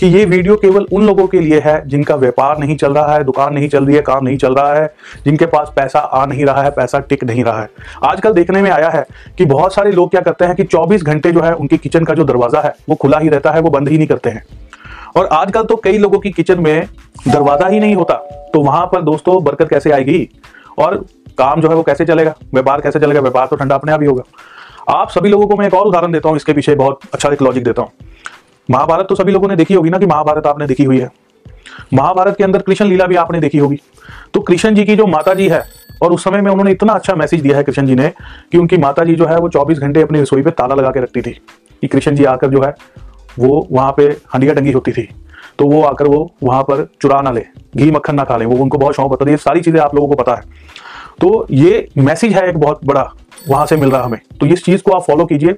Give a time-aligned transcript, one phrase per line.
[0.00, 3.24] कि ये वीडियो केवल उन लोगों के लिए है जिनका व्यापार नहीं चल रहा है,
[3.24, 4.86] दुकान नहीं चल रही है, काम नहीं चल रहा है,
[5.24, 7.68] जिनके पास पैसा आ नहीं रहा है, पैसा टिक नहीं रहा है।
[8.04, 9.04] आजकल देखने में आया है
[9.38, 12.14] कि बहुत सारे लोग क्या करते हैं कि 24 घंटे जो है उनकी किचन का
[12.14, 14.44] जो दरवाज़ा है, वो खुला ही रहता है, वो बंद ही नहीं करते हैं।
[15.16, 16.86] और आजकल तो कई लोगों की किचन में
[17.28, 18.14] दरवाज़ा ही नहीं होता
[18.54, 20.28] तो वहाँ पर दोस्तों बरकत कैसे आएगी?
[20.78, 20.96] और
[21.38, 22.34] काम जो है वो कैसे चलेगा?
[22.54, 23.20] व्यापार कैसे चलेगा?
[23.20, 24.22] व्यापार तो ठंडा अपने आप ही होगा।
[24.90, 27.42] आप सभी लोगों को मैं एक और उदाहरण देता हूँ, इसके पीछे बहुत अच्छा एक
[27.42, 27.90] लॉजिक देता हूँ।
[28.70, 31.08] महाभारत तो सभी लोगों ने देखी होगी ना कि महाभारत आपने देखी हुई है।
[31.94, 33.80] महाभारत के अंदर कृष्ण लीला भी आपने देखी होगी।
[34.34, 35.64] तो कृष्ण जी की जो माता जी है,
[36.02, 38.12] और उस समय में उन्होंने इतना अच्छा मैसेज दिया है कृष्ण जी ने
[38.52, 41.00] कि उनकी माता जी जो है, वो 24 घंटे अपनी रसोई पे ताला लगा के
[41.00, 41.30] रखती थी।
[41.80, 42.74] कि कृष्ण जी आकर जो है,
[43.38, 45.08] वो वहाँ पे हंडिया टंगी होती थी।
[45.58, 47.44] तो वो आकर वो वहाँ पर चुरा ना ले,
[47.76, 49.94] घी मक्खन ना खा ले, वो उनको बहुत शौक होता था। ये सारी चीज़ें आप
[49.94, 50.40] लोगों को पता है।
[51.20, 53.12] तो ये मैसेज है एक बहुत बड़ा,
[53.48, 55.56] वहाँ से मिल रहा हमें। तो इस चीज़ को आप फॉलो कीजिए।